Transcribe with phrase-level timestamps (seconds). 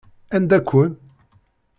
[0.35, 0.91] Anda-ken?